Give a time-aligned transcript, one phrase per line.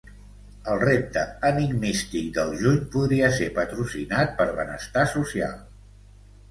[0.71, 5.59] El repte enigmístic del juny podria ser patrocinat per Benestar Social.